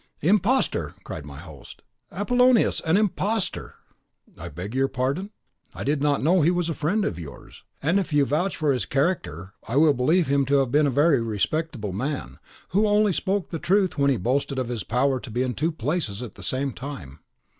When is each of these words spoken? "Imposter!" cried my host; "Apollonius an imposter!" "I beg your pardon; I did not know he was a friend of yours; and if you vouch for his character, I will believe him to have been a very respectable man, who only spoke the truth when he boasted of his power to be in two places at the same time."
"Imposter!" 0.21 0.95
cried 1.03 1.27
my 1.27 1.37
host; 1.37 1.83
"Apollonius 2.11 2.79
an 2.87 2.97
imposter!" 2.97 3.75
"I 4.39 4.47
beg 4.49 4.73
your 4.73 4.87
pardon; 4.87 5.29
I 5.75 5.83
did 5.83 6.01
not 6.01 6.23
know 6.23 6.41
he 6.41 6.49
was 6.49 6.69
a 6.71 6.73
friend 6.73 7.05
of 7.05 7.19
yours; 7.19 7.65
and 7.83 7.99
if 7.99 8.11
you 8.11 8.25
vouch 8.25 8.55
for 8.57 8.73
his 8.73 8.87
character, 8.87 9.53
I 9.67 9.75
will 9.75 9.93
believe 9.93 10.25
him 10.25 10.43
to 10.45 10.55
have 10.55 10.71
been 10.71 10.87
a 10.87 10.89
very 10.89 11.21
respectable 11.21 11.93
man, 11.93 12.39
who 12.69 12.87
only 12.87 13.13
spoke 13.13 13.49
the 13.51 13.59
truth 13.59 13.95
when 13.95 14.09
he 14.09 14.17
boasted 14.17 14.57
of 14.57 14.69
his 14.69 14.83
power 14.83 15.19
to 15.19 15.29
be 15.29 15.43
in 15.43 15.53
two 15.53 15.71
places 15.71 16.23
at 16.23 16.33
the 16.33 16.41
same 16.41 16.71
time." 16.73 17.19